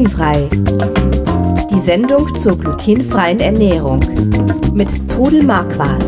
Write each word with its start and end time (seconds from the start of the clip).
Glutenfrei. 0.00 0.48
Die 1.70 1.78
Sendung 1.78 2.34
zur 2.34 2.58
glutenfreien 2.58 3.38
Ernährung 3.38 4.00
mit 4.72 5.10
Trudel 5.10 5.42
Marquardt. 5.42 6.02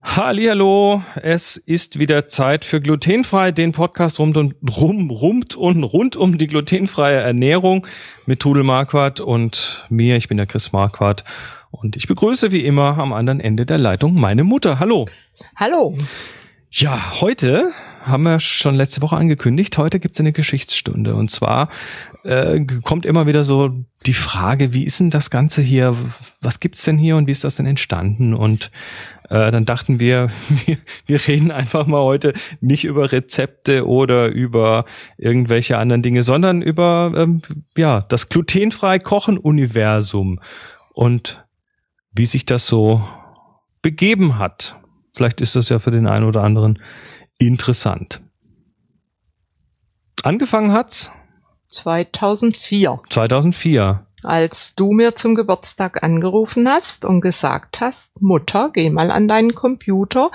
Hallo, 0.00 1.02
es 1.20 1.56
ist 1.56 1.98
wieder 1.98 2.28
Zeit 2.28 2.64
für 2.64 2.80
glutenfrei, 2.80 3.50
den 3.50 3.72
Podcast 3.72 4.20
rund 4.20 4.36
und 4.36 4.54
rum, 4.76 5.10
rund 5.10 5.56
und 5.56 5.82
rund 5.82 6.14
um 6.14 6.38
die 6.38 6.46
glutenfreie 6.46 7.18
Ernährung 7.18 7.84
mit 8.26 8.38
Trudel 8.38 8.62
Marquardt 8.62 9.18
und 9.18 9.84
mir. 9.88 10.16
Ich 10.16 10.28
bin 10.28 10.36
der 10.36 10.46
Chris 10.46 10.70
Marquardt 10.70 11.24
und 11.72 11.96
ich 11.96 12.06
begrüße 12.06 12.52
wie 12.52 12.64
immer 12.64 12.96
am 12.98 13.12
anderen 13.12 13.40
Ende 13.40 13.66
der 13.66 13.78
Leitung 13.78 14.14
meine 14.14 14.44
Mutter. 14.44 14.78
Hallo. 14.78 15.08
Hallo. 15.56 15.96
Ja, 16.70 17.20
heute 17.20 17.72
haben 18.04 18.22
wir 18.22 18.40
schon 18.40 18.74
letzte 18.74 19.02
Woche 19.02 19.16
angekündigt. 19.16 19.76
Heute 19.78 20.00
gibt's 20.00 20.20
eine 20.20 20.32
Geschichtsstunde. 20.32 21.14
Und 21.14 21.30
zwar 21.30 21.68
äh, 22.24 22.60
kommt 22.82 23.06
immer 23.06 23.26
wieder 23.26 23.44
so 23.44 23.70
die 24.06 24.14
Frage, 24.14 24.72
wie 24.72 24.84
ist 24.84 25.00
denn 25.00 25.10
das 25.10 25.30
Ganze 25.30 25.62
hier? 25.62 25.96
Was 26.40 26.60
gibt's 26.60 26.84
denn 26.84 26.98
hier 26.98 27.16
und 27.16 27.26
wie 27.26 27.32
ist 27.32 27.44
das 27.44 27.56
denn 27.56 27.66
entstanden? 27.66 28.34
Und 28.34 28.70
äh, 29.28 29.50
dann 29.50 29.64
dachten 29.64 30.00
wir, 30.00 30.28
wir, 30.66 30.78
wir 31.06 31.26
reden 31.26 31.50
einfach 31.50 31.86
mal 31.86 32.02
heute 32.02 32.32
nicht 32.60 32.84
über 32.84 33.12
Rezepte 33.12 33.86
oder 33.86 34.28
über 34.28 34.84
irgendwelche 35.16 35.78
anderen 35.78 36.02
Dinge, 36.02 36.22
sondern 36.22 36.62
über 36.62 37.12
ähm, 37.16 37.42
ja 37.76 38.02
das 38.08 38.28
glutenfrei 38.28 38.98
Kochen 38.98 39.38
Universum 39.38 40.40
und 40.92 41.44
wie 42.12 42.26
sich 42.26 42.44
das 42.44 42.66
so 42.66 43.04
begeben 43.82 44.38
hat. 44.38 44.76
Vielleicht 45.14 45.40
ist 45.40 45.56
das 45.56 45.68
ja 45.68 45.78
für 45.78 45.90
den 45.90 46.06
einen 46.06 46.24
oder 46.24 46.42
anderen 46.42 46.78
interessant. 47.40 48.20
Angefangen 50.22 50.72
hat's 50.72 51.10
2004. 51.72 53.02
2004 53.08 54.06
als 54.24 54.74
du 54.74 54.92
mir 54.92 55.16
zum 55.16 55.34
Geburtstag 55.34 56.02
angerufen 56.02 56.68
hast 56.68 57.04
und 57.04 57.20
gesagt 57.20 57.80
hast, 57.80 58.20
Mutter, 58.20 58.70
geh 58.72 58.88
mal 58.90 59.10
an 59.10 59.28
deinen 59.28 59.54
Computer 59.54 60.30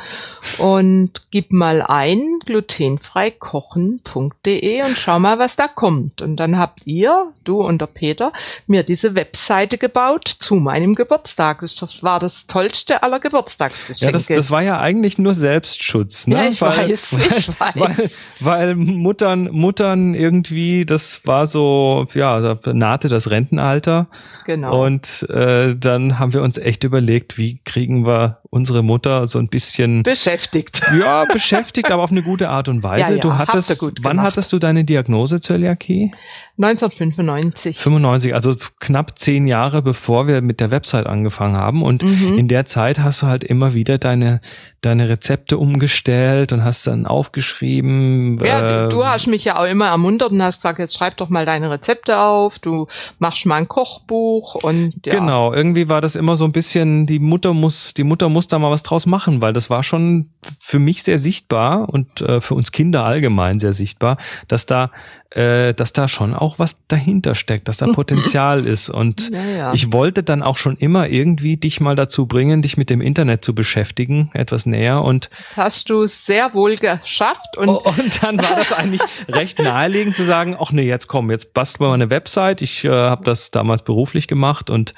und 0.57 1.11
gib 1.31 1.51
mal 1.51 1.81
ein 1.81 2.39
glutenfreikochen.de 2.45 4.83
und 4.83 4.97
schau 4.97 5.19
mal, 5.19 5.39
was 5.39 5.55
da 5.55 5.67
kommt. 5.67 6.21
Und 6.21 6.37
dann 6.37 6.57
habt 6.57 6.85
ihr, 6.85 7.31
du 7.43 7.61
und 7.61 7.81
der 7.81 7.87
Peter, 7.87 8.31
mir 8.67 8.83
diese 8.83 9.15
Webseite 9.15 9.77
gebaut 9.77 10.27
zu 10.27 10.55
meinem 10.55 10.95
Geburtstag. 10.95 11.59
Das 11.61 12.03
war 12.03 12.19
das 12.19 12.47
tollste 12.47 13.03
aller 13.03 13.19
Geburtstagsgeschenke. 13.19 14.05
Ja, 14.05 14.11
das, 14.11 14.27
das 14.27 14.51
war 14.51 14.61
ja 14.61 14.79
eigentlich 14.79 15.17
nur 15.17 15.35
Selbstschutz. 15.35 16.27
Ne? 16.27 16.35
Ja, 16.35 16.49
ich 16.49 16.61
weil, 16.61 16.89
weiß, 16.89 17.13
ich 17.37 17.49
weil, 17.59 17.73
weiß. 17.75 17.97
Weil, 18.39 18.39
weil 18.39 18.75
Muttern, 18.75 19.49
Muttern 19.51 20.13
irgendwie, 20.13 20.85
das 20.85 21.21
war 21.25 21.47
so, 21.47 22.07
ja, 22.13 22.55
da 22.55 22.73
nahte 22.73 23.09
das 23.09 23.29
Rentenalter 23.29 23.74
Alter. 23.75 24.07
Genau. 24.45 24.85
Und 24.85 25.27
äh, 25.29 25.75
dann 25.75 26.17
haben 26.17 26.33
wir 26.33 26.41
uns 26.41 26.57
echt 26.57 26.85
überlegt, 26.85 27.37
wie 27.37 27.59
kriegen 27.65 28.05
wir 28.05 28.39
unsere 28.55 28.83
Mutter 28.83 29.27
so 29.27 29.37
ein 29.37 29.49
bisschen 29.49 30.01
beschäftigt. 30.03 30.81
Ja, 30.95 31.25
beschäftigt, 31.25 31.91
aber 31.91 32.03
auf 32.03 32.11
eine 32.11 32.23
gute 32.23 32.47
Art 32.47 32.69
und 32.69 32.81
Weise. 32.81 33.09
Ja, 33.09 33.15
ja, 33.15 33.21
du 33.21 33.37
hattest, 33.37 33.81
wann 34.01 34.21
hattest 34.21 34.53
du 34.53 34.59
deine 34.59 34.85
Diagnose 34.85 35.41
Zöliakie? 35.41 36.13
1995. 36.57 37.77
95, 37.79 38.33
also 38.33 38.55
knapp 38.79 39.19
zehn 39.19 39.45
Jahre 39.45 39.81
bevor 39.81 40.27
wir 40.27 40.39
mit 40.41 40.61
der 40.61 40.71
Website 40.71 41.05
angefangen 41.05 41.57
haben. 41.57 41.83
Und 41.83 42.03
mhm. 42.03 42.37
in 42.37 42.47
der 42.47 42.65
Zeit 42.65 42.99
hast 42.99 43.23
du 43.23 43.27
halt 43.27 43.43
immer 43.43 43.73
wieder 43.73 43.97
deine, 43.97 44.39
deine 44.79 45.09
Rezepte 45.09 45.57
umgestellt 45.57 46.53
und 46.53 46.63
hast 46.63 46.87
dann 46.87 47.05
aufgeschrieben. 47.05 48.39
Ja, 48.41 48.85
äh, 48.85 48.89
du 48.89 49.05
hast 49.05 49.27
mich 49.27 49.43
ja 49.43 49.59
auch 49.59 49.65
immer 49.65 49.87
ermuntert 49.87 50.31
und 50.31 50.41
hast 50.41 50.59
gesagt, 50.59 50.79
jetzt 50.79 50.95
schreib 50.95 51.17
doch 51.17 51.27
mal 51.27 51.45
deine 51.45 51.69
Rezepte 51.71 52.19
auf, 52.19 52.57
du 52.59 52.87
machst 53.19 53.45
mal 53.45 53.55
ein 53.55 53.67
Kochbuch 53.67 54.55
und 54.55 54.93
ja. 55.05 55.19
Genau, 55.19 55.53
irgendwie 55.53 55.89
war 55.89 55.99
das 55.99 56.15
immer 56.15 56.37
so 56.37 56.45
ein 56.45 56.53
bisschen, 56.53 57.05
die 57.05 57.19
Mutter 57.19 57.53
muss, 57.53 57.93
die 57.93 58.05
Mutter 58.05 58.29
muss 58.29 58.44
da 58.47 58.59
mal 58.59 58.71
was 58.71 58.83
draus 58.83 59.05
machen, 59.05 59.41
weil 59.41 59.53
das 59.53 59.69
war 59.69 59.83
schon 59.83 60.29
für 60.59 60.79
mich 60.79 61.03
sehr 61.03 61.17
sichtbar 61.17 61.89
und 61.89 62.21
äh, 62.21 62.41
für 62.41 62.55
uns 62.55 62.71
Kinder 62.71 63.03
allgemein 63.03 63.59
sehr 63.59 63.73
sichtbar, 63.73 64.17
dass 64.47 64.65
da 64.65 64.91
äh, 65.35 65.73
dass 65.73 65.91
da 65.91 66.07
schon 66.07 66.33
auch 66.33 66.59
was 66.59 66.87
dahinter 66.87 67.35
steckt, 67.35 67.67
dass 67.67 67.77
da 67.77 67.87
Potenzial 67.93 68.65
ist. 68.65 68.89
Und 68.89 69.29
ja, 69.31 69.43
ja. 69.43 69.73
ich 69.73 69.91
wollte 69.91 70.23
dann 70.23 70.41
auch 70.41 70.57
schon 70.57 70.77
immer 70.77 71.09
irgendwie 71.09 71.57
dich 71.57 71.81
mal 71.81 71.95
dazu 71.95 72.25
bringen, 72.25 72.61
dich 72.61 72.77
mit 72.77 72.89
dem 72.89 73.01
Internet 73.01 73.43
zu 73.43 73.53
beschäftigen, 73.53 74.31
etwas 74.33 74.65
näher. 74.65 75.01
Und 75.03 75.29
das 75.49 75.57
hast 75.57 75.89
du 75.89 76.07
sehr 76.07 76.53
wohl 76.53 76.77
geschafft. 76.77 77.57
Und, 77.57 77.67
oh, 77.67 77.83
und 77.85 78.23
dann 78.23 78.37
war 78.37 78.55
das 78.55 78.71
eigentlich 78.71 79.01
recht 79.27 79.59
naheliegend 79.59 80.15
zu 80.15 80.23
sagen, 80.23 80.55
ach 80.57 80.71
nee, 80.71 80.87
jetzt 80.87 81.07
komm, 81.07 81.29
jetzt 81.29 81.53
basteln 81.53 81.81
wir 81.81 81.89
mal 81.89 81.95
eine 81.95 82.09
Website. 82.09 82.61
Ich 82.61 82.85
äh, 82.85 82.89
habe 82.89 83.25
das 83.25 83.51
damals 83.51 83.83
beruflich 83.83 84.27
gemacht 84.27 84.69
und 84.69 84.93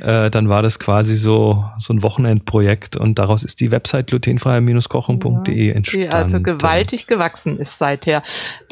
äh, 0.00 0.30
dann 0.30 0.48
war 0.48 0.62
das 0.62 0.78
quasi 0.78 1.16
so, 1.16 1.64
so 1.78 1.92
ein 1.92 2.02
Wochenendprojekt 2.02 2.96
und 2.96 3.18
daraus 3.18 3.42
ist 3.42 3.60
die 3.60 3.70
Website 3.70 4.08
glutenfreie-kochen.de 4.08 5.68
ja, 5.68 5.74
entstanden. 5.74 6.08
Die 6.10 6.14
also 6.14 6.40
gewaltig 6.40 7.06
gewachsen 7.06 7.58
ist 7.58 7.78
seither. 7.78 8.22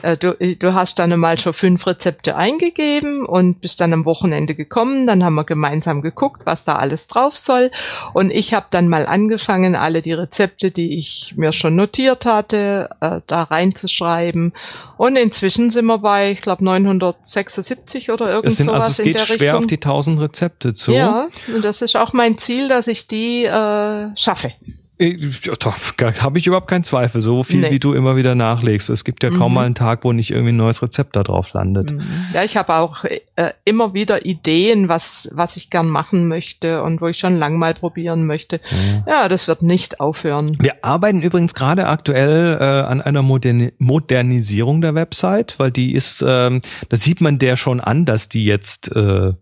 Äh, 0.02 0.16
du, 0.16 0.34
du 0.34 0.74
hast 0.74 0.98
dann 0.98 1.12
einmal 1.12 1.38
schon 1.38 1.52
fünf 1.52 1.86
Rezepte 1.86 2.36
eingegeben 2.36 3.26
und 3.26 3.60
bist 3.60 3.80
dann 3.80 3.92
am 3.92 4.04
Wochenende 4.04 4.54
gekommen. 4.54 5.06
Dann 5.06 5.24
haben 5.24 5.34
wir 5.34 5.44
gemeinsam 5.44 6.02
geguckt, 6.02 6.42
was 6.44 6.64
da 6.64 6.76
alles 6.76 7.08
drauf 7.08 7.36
soll. 7.36 7.70
Und 8.12 8.30
ich 8.30 8.54
habe 8.54 8.66
dann 8.70 8.88
mal 8.88 9.06
angefangen, 9.06 9.74
alle 9.74 10.02
die 10.02 10.12
Rezepte, 10.12 10.70
die 10.70 10.96
ich 10.98 11.34
mir 11.36 11.52
schon 11.52 11.76
notiert 11.76 12.26
hatte, 12.26 12.90
äh, 13.00 13.20
da 13.26 13.42
reinzuschreiben. 13.44 14.52
Und 14.96 15.16
inzwischen 15.16 15.70
sind 15.70 15.86
wir 15.86 15.98
bei, 15.98 16.30
ich 16.30 16.42
glaube, 16.42 16.64
976 16.64 18.10
oder 18.10 18.30
irgend 18.30 18.46
es 18.46 18.56
sind, 18.58 18.66
sowas 18.66 18.84
also 18.84 19.02
es 19.02 19.04
geht 19.04 19.20
schwer 19.20 19.40
Richtung. 19.40 19.58
auf 19.58 19.66
die 19.66 19.76
1000 19.76 20.20
Rezepte 20.20 20.74
zu. 20.74 20.92
Ja, 20.92 21.15
und 21.54 21.64
das 21.64 21.82
ist 21.82 21.96
auch 21.96 22.12
mein 22.12 22.38
Ziel, 22.38 22.68
dass 22.68 22.86
ich 22.86 23.08
die 23.08 23.44
äh, 23.44 24.16
schaffe. 24.16 24.52
Habe 24.98 26.38
ich 26.38 26.46
überhaupt 26.46 26.68
keinen 26.68 26.84
Zweifel, 26.84 27.20
so 27.20 27.42
viel 27.42 27.60
nee. 27.60 27.70
wie 27.70 27.78
du 27.78 27.92
immer 27.92 28.16
wieder 28.16 28.34
nachlegst. 28.34 28.88
Es 28.88 29.04
gibt 29.04 29.22
ja 29.22 29.28
kaum 29.28 29.52
mhm. 29.52 29.54
mal 29.54 29.66
einen 29.66 29.74
Tag, 29.74 30.04
wo 30.04 30.12
nicht 30.12 30.30
irgendwie 30.30 30.52
ein 30.52 30.56
neues 30.56 30.82
Rezept 30.82 31.16
da 31.16 31.22
drauf 31.22 31.52
landet. 31.52 31.90
Mhm. 31.90 32.02
Ja, 32.32 32.42
ich 32.44 32.56
habe 32.56 32.74
auch 32.74 33.04
äh, 33.04 33.52
immer 33.66 33.92
wieder 33.92 34.24
Ideen, 34.24 34.88
was, 34.88 35.28
was 35.34 35.58
ich 35.58 35.68
gern 35.68 35.90
machen 35.90 36.28
möchte 36.28 36.82
und 36.82 37.02
wo 37.02 37.08
ich 37.08 37.18
schon 37.18 37.36
lang 37.36 37.58
mal 37.58 37.74
probieren 37.74 38.26
möchte. 38.26 38.60
Ja, 38.70 39.04
ja 39.06 39.28
das 39.28 39.48
wird 39.48 39.60
nicht 39.60 40.00
aufhören. 40.00 40.56
Wir 40.60 40.82
arbeiten 40.82 41.20
übrigens 41.20 41.52
gerade 41.52 41.88
aktuell 41.88 42.56
äh, 42.58 42.64
an 42.64 43.02
einer 43.02 43.20
Modern 43.20 43.72
Modernisierung 43.78 44.80
der 44.80 44.94
Website, 44.94 45.58
weil 45.58 45.72
die 45.72 45.94
ist, 45.94 46.24
ähm, 46.26 46.62
da 46.88 46.96
sieht 46.96 47.20
man 47.20 47.38
der 47.38 47.56
schon 47.56 47.80
an, 47.80 48.06
dass 48.06 48.30
die 48.30 48.46
jetzt 48.46 48.90
äh, 48.96 49.34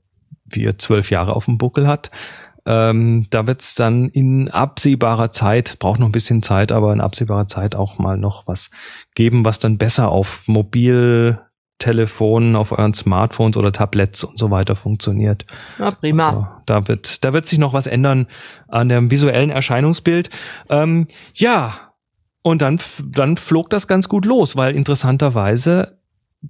wir 0.45 0.79
zwölf 0.79 1.11
Jahre 1.11 1.35
auf 1.35 1.47
dem 1.47 1.59
Buckel 1.59 1.87
hat. 1.87 2.11
Ähm, 2.67 3.27
da 3.31 3.47
wird 3.47 3.61
es 3.61 3.75
dann 3.75 4.09
in 4.09 4.51
absehbarer 4.51 5.29
Zeit, 5.31 5.79
braucht 5.81 6.01
noch 6.01 6.09
ein 6.09 6.13
bisschen 6.13 6.43
Zeit, 6.43 6.73
aber 6.73 6.95
in 6.95 7.03
absehbarer 7.03 7.47
Zeit 7.47 7.75
auch 7.75 7.99
mal 7.99 8.17
noch 8.17 8.47
was 8.47 8.71
geben, 9.15 9.45
was 9.45 9.59
dann 9.59 9.77
besser 9.77 10.11
auf 10.11 10.45
Mobiltelefonen, 10.47 12.57
auf 12.57 12.73
euren 12.73 12.95
Smartphones 12.95 13.59
oder 13.59 13.71
Tablets 13.71 14.25
und 14.25 14.39
so 14.39 14.51
weiter 14.51 14.77
funktioniert. 14.77 15.45
Ja, 15.79 15.91
prima. 15.91 16.29
Also, 16.29 16.47
da 16.65 16.89
wird, 16.89 17.23
da 17.25 17.35
wird 17.35 17.45
sich 17.45 17.59
noch 17.59 17.75
was 17.75 17.87
ändern 17.87 18.29
an 18.69 18.89
dem 18.89 19.11
visuellen 19.11 19.51
Erscheinungsbild. 19.51 20.31
Ähm, 20.71 21.07
ja, 21.35 21.93
und 22.47 22.63
dann, 22.63 22.81
dann 23.03 23.37
flog 23.37 23.69
das 23.71 23.89
ganz 23.89 24.09
gut 24.09 24.25
los, 24.25 24.57
weil 24.57 24.75
interessanterweise 24.75 25.94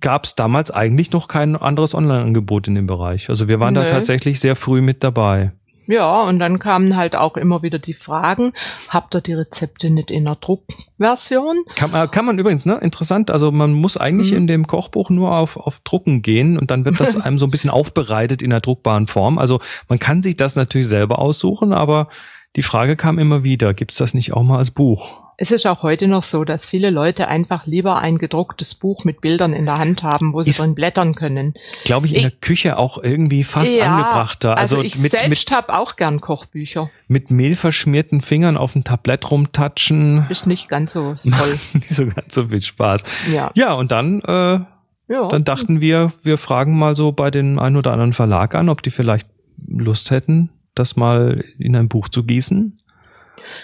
gab 0.01 0.25
es 0.25 0.35
damals 0.35 0.71
eigentlich 0.71 1.13
noch 1.13 1.29
kein 1.29 1.57
anderes 1.57 1.95
Online-Angebot 1.95 2.69
in 2.69 2.75
dem 2.75 2.87
Bereich. 2.87 3.29
Also 3.29 3.49
wir 3.49 3.61
waren 3.61 3.75
nee. 3.75 3.81
da 3.81 3.87
tatsächlich 3.87 4.41
sehr 4.41 4.57
früh 4.57 4.81
mit 4.81 5.05
dabei. 5.05 5.53
Ja, 5.87 6.23
und 6.23 6.39
dann 6.39 6.59
kamen 6.59 6.97
halt 6.97 7.15
auch 7.15 7.37
immer 7.37 7.63
wieder 7.63 7.79
die 7.79 7.93
Fragen, 7.93 8.55
habt 8.89 9.15
ihr 9.15 9.21
die 9.21 9.35
Rezepte 9.35 9.91
nicht 9.91 10.11
in 10.11 10.25
der 10.25 10.37
Druckversion? 10.37 11.65
Kann, 11.75 12.11
kann 12.11 12.25
man 12.25 12.39
übrigens, 12.39 12.65
ne? 12.65 12.79
Interessant. 12.81 13.31
Also 13.31 13.53
man 13.53 13.73
muss 13.73 13.97
eigentlich 13.97 14.31
mhm. 14.31 14.39
in 14.39 14.47
dem 14.47 14.67
Kochbuch 14.67 15.11
nur 15.11 15.37
auf, 15.37 15.59
auf 15.59 15.81
Drucken 15.81 16.23
gehen 16.23 16.59
und 16.59 16.71
dann 16.71 16.85
wird 16.87 17.01
das 17.01 17.17
einem 17.21 17.39
so 17.39 17.47
ein 17.47 17.51
bisschen 17.51 17.71
aufbereitet 17.71 18.41
in 18.41 18.51
der 18.51 18.61
druckbaren 18.61 19.07
Form. 19.07 19.39
Also 19.39 19.61
man 19.89 19.99
kann 19.99 20.23
sich 20.23 20.37
das 20.37 20.57
natürlich 20.57 20.89
selber 20.89 21.19
aussuchen, 21.19 21.75
aber 21.75 22.09
die 22.57 22.63
Frage 22.63 22.97
kam 22.97 23.19
immer 23.19 23.45
wieder, 23.45 23.75
gibt's 23.75 23.97
das 23.97 24.15
nicht 24.15 24.33
auch 24.33 24.43
mal 24.43 24.59
als 24.59 24.71
Buch? 24.71 25.23
Es 25.37 25.51
ist 25.51 25.67
auch 25.67 25.83
heute 25.83 26.07
noch 26.07 26.23
so, 26.23 26.45
dass 26.45 26.69
viele 26.69 26.91
Leute 26.91 27.27
einfach 27.27 27.67
lieber 27.67 27.99
ein 27.99 28.19
gedrucktes 28.19 28.77
Buch 28.77 29.05
mit 29.05 29.21
Bildern 29.21 29.53
in 29.53 29.65
der 29.67 29.79
Hand 29.79 30.05
haben, 30.05 30.33
wo 30.33 30.43
sie 30.43 30.51
ist, 30.51 30.61
drin 30.61 30.77
blättern 30.77 31.17
können. 31.17 31.55
Glaube 31.85 32.07
ich, 32.07 32.13
in 32.13 32.19
ich, 32.19 32.23
der 32.23 32.31
Küche 32.31 32.79
auch 32.79 33.03
irgendwie 33.03 33.43
fast 33.43 33.75
ja, 33.75 33.87
angebrachter. 33.87 34.57
Also, 34.57 34.77
also 34.77 34.87
ich 34.87 34.99
mit, 34.99 35.11
selbst 35.11 35.51
habe 35.51 35.75
auch 35.75 35.97
gern 35.97 36.21
Kochbücher. 36.21 36.89
Mit 37.09 37.33
mehlverschmierten 37.33 38.21
Fingern 38.21 38.57
auf 38.57 38.75
dem 38.75 38.85
Tablett 38.85 39.29
rumtatschen. 39.29 40.27
Ist 40.29 40.47
nicht 40.47 40.69
ganz 40.69 40.93
so 40.93 41.17
toll. 41.25 41.59
nicht 41.73 41.91
so 41.91 42.07
ganz 42.07 42.33
so 42.33 42.47
viel 42.47 42.63
Spaß. 42.63 43.03
Ja, 43.33 43.51
ja 43.55 43.73
und 43.73 43.91
dann 43.91 44.21
äh, 44.21 44.61
ja. 45.09 45.29
Dann 45.29 45.45
dachten 45.45 45.81
wir, 45.81 46.13
wir 46.23 46.39
fragen 46.39 46.79
mal 46.79 46.97
so 46.97 47.13
bei 47.13 47.31
den 47.31 47.59
ein 47.59 47.77
oder 47.77 47.93
anderen 47.93 48.13
Verlag 48.13 48.55
an, 48.55 48.69
ob 48.69 48.83
die 48.83 48.91
vielleicht 48.91 49.29
Lust 49.67 50.11
hätten, 50.11 50.51
das 50.75 50.97
mal 50.97 51.45
in 51.59 51.77
ein 51.77 51.89
Buch 51.89 52.09
zu 52.09 52.25
gießen. 52.25 52.79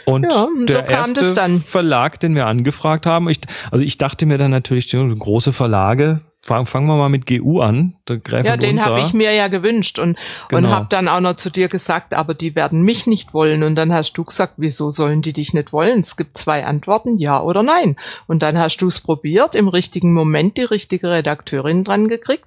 Und 0.04 0.24
ja, 0.24 0.46
der 0.66 0.84
so 0.84 0.84
erste 0.84 1.60
Verlag, 1.60 2.20
den 2.20 2.34
wir 2.34 2.46
angefragt 2.46 3.06
haben, 3.06 3.28
ich, 3.28 3.40
also 3.70 3.84
ich 3.84 3.98
dachte 3.98 4.26
mir 4.26 4.38
dann 4.38 4.50
natürlich, 4.50 4.88
große 5.18 5.52
Verlage, 5.52 6.20
fangen 6.42 6.66
fang 6.66 6.86
wir 6.86 6.96
mal 6.96 7.08
mit 7.08 7.26
GU 7.26 7.60
an. 7.60 7.96
Da 8.06 8.16
greifen 8.16 8.46
ja, 8.46 8.56
den 8.56 8.84
habe 8.84 9.00
ich 9.00 9.12
mir 9.12 9.32
ja 9.32 9.48
gewünscht 9.48 9.98
und, 9.98 10.16
genau. 10.48 10.68
und 10.68 10.74
habe 10.74 10.86
dann 10.88 11.08
auch 11.08 11.20
noch 11.20 11.36
zu 11.36 11.50
dir 11.50 11.68
gesagt, 11.68 12.14
aber 12.14 12.34
die 12.34 12.54
werden 12.54 12.82
mich 12.82 13.06
nicht 13.06 13.34
wollen. 13.34 13.62
Und 13.62 13.74
dann 13.76 13.92
hast 13.92 14.12
du 14.14 14.24
gesagt, 14.24 14.54
wieso 14.56 14.90
sollen 14.90 15.22
die 15.22 15.32
dich 15.32 15.52
nicht 15.52 15.72
wollen? 15.72 15.98
Es 15.98 16.16
gibt 16.16 16.38
zwei 16.38 16.64
Antworten, 16.64 17.18
ja 17.18 17.42
oder 17.42 17.62
nein. 17.62 17.96
Und 18.26 18.42
dann 18.42 18.58
hast 18.58 18.78
du 18.78 18.88
es 18.88 19.00
probiert, 19.00 19.54
im 19.54 19.68
richtigen 19.68 20.14
Moment 20.14 20.56
die 20.56 20.64
richtige 20.64 21.10
Redakteurin 21.10 21.84
dran 21.84 22.08
gekriegt, 22.08 22.46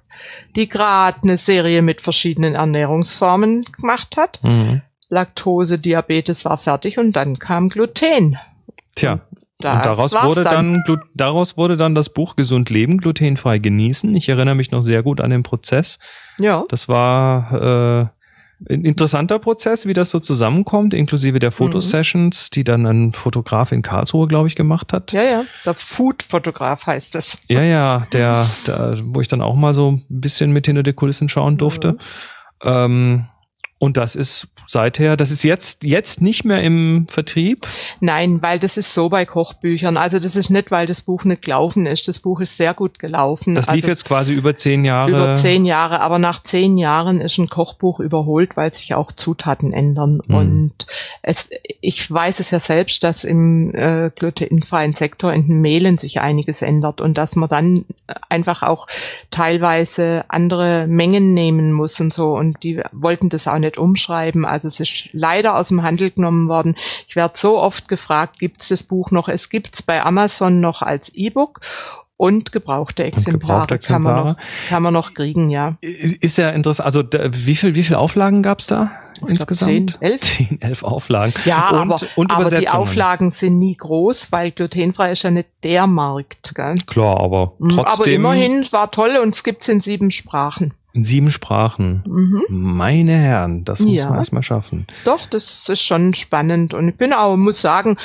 die 0.56 0.68
gerade 0.68 1.22
eine 1.22 1.36
Serie 1.36 1.82
mit 1.82 2.00
verschiedenen 2.00 2.54
Ernährungsformen 2.54 3.64
gemacht 3.64 4.16
hat. 4.16 4.40
Mhm. 4.42 4.82
Laktose, 5.08 5.78
Diabetes 5.78 6.44
war 6.44 6.58
fertig 6.58 6.98
und 6.98 7.12
dann 7.12 7.38
kam 7.38 7.68
Gluten. 7.68 8.38
Tja, 8.96 9.20
da 9.64 9.76
und 9.76 9.86
daraus 9.86 10.12
wurde 10.12 10.44
dann. 10.44 10.82
dann. 10.86 11.00
daraus 11.14 11.56
wurde 11.56 11.76
dann 11.76 11.94
das 11.94 12.08
Buch 12.10 12.36
Gesund 12.36 12.70
leben, 12.70 12.98
glutenfrei 12.98 13.58
genießen. 13.58 14.14
Ich 14.14 14.28
erinnere 14.28 14.54
mich 14.54 14.70
noch 14.70 14.82
sehr 14.82 15.02
gut 15.02 15.20
an 15.20 15.30
den 15.30 15.42
Prozess. 15.42 15.98
Ja. 16.38 16.64
Das 16.68 16.88
war 16.88 18.10
äh, 18.68 18.72
ein 18.72 18.84
interessanter 18.84 19.38
Prozess, 19.38 19.86
wie 19.86 19.92
das 19.92 20.10
so 20.10 20.20
zusammenkommt, 20.20 20.94
inklusive 20.94 21.38
der 21.38 21.50
Fotosessions, 21.50 22.50
mhm. 22.50 22.54
die 22.54 22.64
dann 22.64 22.86
ein 22.86 23.12
Fotograf 23.12 23.72
in 23.72 23.82
Karlsruhe, 23.82 24.28
glaube 24.28 24.48
ich, 24.48 24.56
gemacht 24.56 24.92
hat. 24.92 25.12
Ja, 25.12 25.22
ja. 25.22 25.44
Der 25.64 25.74
Food-Fotograf 25.74 26.86
heißt 26.86 27.16
es. 27.16 27.42
Ja, 27.48 27.62
ja, 27.62 28.06
der, 28.12 28.50
der, 28.66 28.98
wo 29.02 29.20
ich 29.20 29.28
dann 29.28 29.40
auch 29.40 29.56
mal 29.56 29.74
so 29.74 29.92
ein 29.92 30.04
bisschen 30.08 30.52
mit 30.52 30.66
hinter 30.66 30.82
die 30.82 30.92
Kulissen 30.92 31.28
schauen 31.28 31.56
durfte. 31.58 31.92
Mhm. 31.92 31.98
Ähm, 32.62 33.26
und 33.84 33.98
das 33.98 34.16
ist 34.16 34.48
seither, 34.66 35.16
das 35.16 35.30
ist 35.30 35.42
jetzt, 35.42 35.84
jetzt 35.84 36.22
nicht 36.22 36.44
mehr 36.44 36.62
im 36.62 37.06
Vertrieb? 37.08 37.66
Nein, 38.00 38.40
weil 38.40 38.58
das 38.58 38.78
ist 38.78 38.94
so 38.94 39.10
bei 39.10 39.26
Kochbüchern. 39.26 39.98
Also 39.98 40.18
das 40.18 40.36
ist 40.36 40.48
nicht, 40.48 40.70
weil 40.70 40.86
das 40.86 41.02
Buch 41.02 41.24
nicht 41.24 41.42
gelaufen 41.42 41.84
ist. 41.84 42.08
Das 42.08 42.18
Buch 42.18 42.40
ist 42.40 42.56
sehr 42.56 42.72
gut 42.72 42.98
gelaufen. 42.98 43.54
Das 43.54 43.66
lief 43.66 43.84
also 43.84 43.88
jetzt 43.88 44.04
quasi 44.06 44.32
über 44.32 44.56
zehn 44.56 44.86
Jahre. 44.86 45.10
Über 45.10 45.34
zehn 45.36 45.66
Jahre, 45.66 46.00
aber 46.00 46.18
nach 46.18 46.42
zehn 46.42 46.78
Jahren 46.78 47.20
ist 47.20 47.36
ein 47.36 47.48
Kochbuch 47.48 48.00
überholt, 48.00 48.56
weil 48.56 48.72
sich 48.72 48.94
auch 48.94 49.12
Zutaten 49.12 49.74
ändern. 49.74 50.22
Mhm. 50.26 50.34
Und 50.34 50.72
es, 51.22 51.50
ich 51.80 52.10
weiß 52.10 52.40
es 52.40 52.50
ja 52.50 52.60
selbst, 52.60 53.04
dass 53.04 53.24
im 53.24 53.74
äh, 53.74 54.10
glutenfreien 54.14 54.94
Sektor 54.94 55.32
in 55.32 55.46
den 55.46 55.60
Mehlen 55.60 55.98
sich 55.98 56.20
einiges 56.20 56.62
ändert 56.62 57.00
und 57.02 57.18
dass 57.18 57.36
man 57.36 57.50
dann 57.50 57.84
einfach 58.28 58.62
auch 58.62 58.86
teilweise 59.30 60.24
andere 60.28 60.86
Mengen 60.86 61.34
nehmen 61.34 61.72
muss 61.72 62.00
und 62.00 62.12
so. 62.12 62.34
Und 62.34 62.62
die 62.62 62.80
wollten 62.92 63.28
das 63.28 63.46
auch 63.46 63.58
nicht 63.58 63.73
umschreiben. 63.78 64.44
Also 64.44 64.68
es 64.68 64.80
ist 64.80 65.08
leider 65.12 65.56
aus 65.56 65.68
dem 65.68 65.82
Handel 65.82 66.10
genommen 66.10 66.48
worden. 66.48 66.76
Ich 67.08 67.16
werde 67.16 67.36
so 67.36 67.58
oft 67.58 67.88
gefragt, 67.88 68.38
gibt 68.38 68.62
es 68.62 68.68
das 68.68 68.82
Buch 68.82 69.10
noch? 69.10 69.28
Es 69.28 69.50
gibt 69.50 69.74
es 69.74 69.82
bei 69.82 70.02
Amazon 70.02 70.60
noch 70.60 70.82
als 70.82 71.14
E-Book 71.14 71.60
und 72.16 72.52
gebrauchte 72.52 73.04
Exemplare, 73.04 73.38
gebrauchte 73.38 73.74
Exemplare. 73.74 74.14
Kann, 74.14 74.24
man 74.24 74.32
noch, 74.32 74.68
kann 74.68 74.82
man 74.82 74.92
noch 74.94 75.14
kriegen, 75.14 75.50
ja. 75.50 75.76
Ist 75.80 76.38
ja 76.38 76.50
interessant. 76.50 76.86
Also 76.86 77.02
wie 77.02 77.56
viel, 77.56 77.74
wie 77.74 77.82
viel 77.82 77.96
Auflagen 77.96 78.42
gab 78.42 78.60
es 78.60 78.66
da? 78.66 78.92
Ich 79.16 79.28
insgesamt? 79.28 79.98
Glaub, 80.00 80.00
10, 80.00 80.12
11. 80.12 80.20
10, 80.20 80.62
11 80.62 80.82
Auflagen. 80.84 81.34
Ja, 81.44 81.70
und, 81.70 81.92
aber, 81.92 82.00
und 82.16 82.30
aber 82.30 82.50
die 82.50 82.68
Auflagen 82.68 83.30
sind 83.30 83.58
nie 83.58 83.76
groß, 83.76 84.32
weil 84.32 84.52
glutenfrei 84.52 85.12
ist 85.12 85.22
ja 85.22 85.30
nicht 85.30 85.48
der 85.62 85.86
Markt. 85.86 86.54
Gell? 86.54 86.74
Klar, 86.86 87.20
aber 87.20 87.52
trotzdem. 87.58 87.74
Mhm, 87.74 87.80
aber 87.80 88.06
immerhin 88.06 88.72
war 88.72 88.90
toll 88.90 89.18
und 89.22 89.34
es 89.34 89.44
gibt 89.44 89.62
es 89.62 89.68
in 89.68 89.80
sieben 89.80 90.10
Sprachen. 90.10 90.74
In 90.94 91.02
sieben 91.02 91.32
Sprachen. 91.32 92.04
Mhm. 92.06 92.44
Meine 92.48 93.16
Herren, 93.16 93.64
das 93.64 93.80
muss 93.80 93.94
ja. 93.94 94.08
man 94.08 94.18
erstmal 94.18 94.44
schaffen. 94.44 94.86
Doch, 95.04 95.26
das 95.26 95.68
ist 95.68 95.82
schon 95.82 96.14
spannend. 96.14 96.72
Und 96.72 96.88
ich 96.88 96.96
bin 96.96 97.12
auch, 97.12 97.36
muss 97.36 97.60
sagen, 97.60 97.98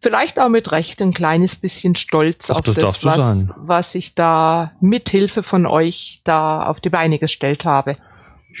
vielleicht 0.00 0.38
auch 0.38 0.50
mit 0.50 0.70
Recht 0.70 1.00
ein 1.00 1.14
kleines 1.14 1.56
bisschen 1.56 1.94
stolz 1.96 2.50
Ach, 2.50 2.56
auf 2.56 2.64
das, 2.64 2.74
das 2.76 3.04
was, 3.04 3.46
was 3.56 3.94
ich 3.94 4.14
da 4.14 4.72
mit 4.80 5.08
Hilfe 5.08 5.42
von 5.42 5.64
euch 5.64 6.20
da 6.24 6.66
auf 6.66 6.78
die 6.80 6.90
Beine 6.90 7.18
gestellt 7.18 7.64
habe. 7.64 7.96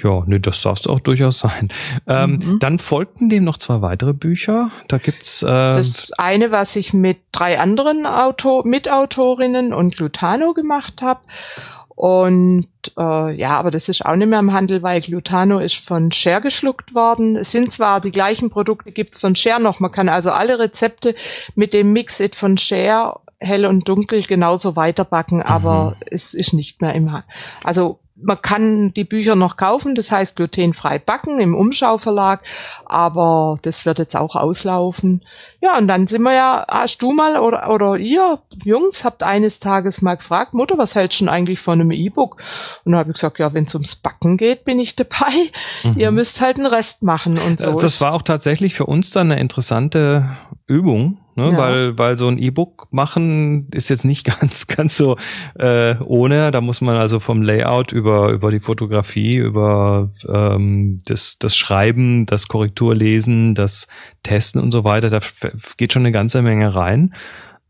Ja, 0.02 0.22
nee, 0.26 0.38
das 0.38 0.62
darfst 0.62 0.88
auch 0.88 1.00
durchaus 1.00 1.40
sein. 1.40 1.70
Ähm, 2.06 2.32
mhm. 2.32 2.58
Dann 2.60 2.78
folgten 2.78 3.28
dem 3.28 3.44
noch 3.44 3.58
zwei 3.58 3.80
weitere 3.80 4.12
Bücher. 4.12 4.70
Da 4.88 4.98
gibt's 4.98 5.42
äh, 5.42 5.46
das 5.46 6.12
eine, 6.12 6.50
was 6.50 6.76
ich 6.76 6.92
mit 6.92 7.18
drei 7.32 7.58
anderen 7.58 8.06
Autor 8.06 8.66
Mitautorinnen 8.66 9.72
und 9.72 9.96
Glutano 9.96 10.52
gemacht 10.52 11.02
habe. 11.02 11.20
Und 11.96 12.68
äh, 12.98 13.34
ja, 13.34 13.58
aber 13.58 13.70
das 13.70 13.88
ist 13.88 14.04
auch 14.04 14.16
nicht 14.16 14.28
mehr 14.28 14.38
im 14.38 14.52
Handel, 14.52 14.82
weil 14.82 15.00
Glutano 15.00 15.58
ist 15.60 15.76
von 15.76 16.12
Share 16.12 16.42
geschluckt 16.42 16.94
worden. 16.94 17.36
Es 17.36 17.50
sind 17.50 17.72
zwar 17.72 18.02
die 18.02 18.12
gleichen 18.12 18.50
Produkte, 18.50 18.92
gibt's 18.92 19.18
von 19.18 19.34
Share 19.34 19.60
noch. 19.60 19.80
Man 19.80 19.90
kann 19.90 20.10
also 20.10 20.30
alle 20.30 20.58
Rezepte 20.58 21.14
mit 21.54 21.72
dem 21.72 21.94
Mix-It 21.94 22.36
von 22.36 22.58
Share 22.58 23.18
hell 23.38 23.64
und 23.64 23.88
dunkel 23.88 24.22
genauso 24.22 24.76
weiterbacken, 24.76 25.40
aber 25.40 25.90
mhm. 25.90 26.06
es 26.10 26.34
ist 26.34 26.52
nicht 26.52 26.82
mehr 26.82 26.94
im 26.94 27.12
Handel. 27.12 27.28
Also 27.64 27.98
man 28.18 28.40
kann 28.40 28.92
die 28.94 29.04
Bücher 29.04 29.36
noch 29.36 29.56
kaufen, 29.56 29.94
das 29.94 30.10
heißt 30.10 30.36
glutenfrei 30.36 30.98
backen 30.98 31.38
im 31.38 31.54
Umschauverlag, 31.54 32.42
aber 32.86 33.58
das 33.62 33.84
wird 33.84 33.98
jetzt 33.98 34.16
auch 34.16 34.36
auslaufen. 34.36 35.22
Ja, 35.60 35.76
und 35.76 35.86
dann 35.86 36.06
sind 36.06 36.22
wir 36.22 36.34
ja, 36.34 36.64
hast 36.68 37.02
du 37.02 37.12
mal 37.12 37.36
oder, 37.36 37.70
oder 37.70 37.96
ihr 37.96 38.38
Jungs 38.64 39.04
habt 39.04 39.22
eines 39.22 39.60
Tages 39.60 40.00
mal 40.00 40.16
gefragt, 40.16 40.54
Mutter, 40.54 40.78
was 40.78 40.94
hältst 40.94 41.20
du 41.20 41.24
denn 41.24 41.34
eigentlich 41.34 41.60
von 41.60 41.80
einem 41.80 41.90
E-Book? 41.90 42.36
Und 42.84 42.92
dann 42.92 43.00
habe 43.00 43.10
ich 43.10 43.14
gesagt, 43.14 43.38
ja, 43.38 43.52
wenn 43.52 43.64
es 43.64 43.74
ums 43.74 43.96
Backen 43.96 44.38
geht, 44.38 44.64
bin 44.64 44.80
ich 44.80 44.96
dabei. 44.96 45.50
Mhm. 45.84 45.94
Ihr 45.96 46.10
müsst 46.10 46.40
halt 46.40 46.56
einen 46.56 46.66
Rest 46.66 47.02
machen 47.02 47.38
und 47.38 47.58
so. 47.58 47.78
Das 47.78 48.00
war 48.00 48.14
auch 48.14 48.22
tatsächlich 48.22 48.74
für 48.74 48.86
uns 48.86 49.10
dann 49.10 49.30
eine 49.30 49.40
interessante 49.40 50.28
Übung, 50.68 51.18
ne? 51.36 51.52
Ja. 51.52 51.56
weil 51.56 51.98
weil 51.98 52.18
so 52.18 52.26
ein 52.26 52.38
E-Book 52.38 52.88
machen 52.90 53.68
ist 53.72 53.88
jetzt 53.88 54.04
nicht 54.04 54.24
ganz 54.40 54.66
ganz 54.66 54.96
so 54.96 55.16
äh, 55.58 55.94
ohne. 56.04 56.50
Da 56.50 56.60
muss 56.60 56.80
man 56.80 56.96
also 56.96 57.20
vom 57.20 57.42
Layout 57.42 57.92
über 57.92 58.30
über 58.30 58.50
die 58.50 58.60
Fotografie, 58.60 59.36
über 59.36 60.10
ähm, 60.28 60.98
das 61.04 61.36
das 61.38 61.56
Schreiben, 61.56 62.26
das 62.26 62.48
Korrekturlesen, 62.48 63.54
das 63.54 63.86
Testen 64.24 64.60
und 64.60 64.72
so 64.72 64.82
weiter. 64.82 65.08
Da 65.08 65.20
geht 65.76 65.92
schon 65.92 66.02
eine 66.02 66.12
ganze 66.12 66.42
Menge 66.42 66.74
rein. 66.74 67.14